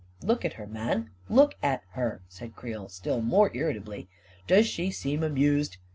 [0.23, 3.99] "Look at her, man; look at her!" said Creel, still more irritably.
[3.99, 4.07] u
[4.47, 5.77] Does she seem amused